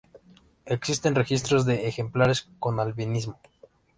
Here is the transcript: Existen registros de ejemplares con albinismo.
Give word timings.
Existen 0.65 1.13
registros 1.13 1.67
de 1.67 1.87
ejemplares 1.87 2.49
con 2.57 2.79
albinismo. 2.79 3.37